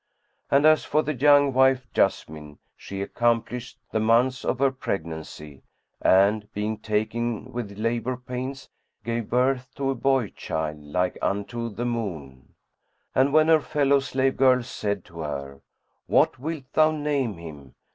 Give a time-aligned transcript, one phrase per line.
[0.49, 5.61] And as for the young wife Jessamine, she accomplished the months of her pregnancy
[6.01, 8.67] and, being taken with labour pains,
[9.03, 12.55] gave birth to a boy child like unto the moon.
[13.13, 15.61] And when her fellow slave girls said to her,
[16.07, 17.75] "What wilt thou name him?"